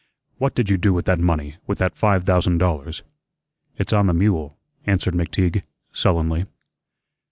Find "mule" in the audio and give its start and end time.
4.15-4.57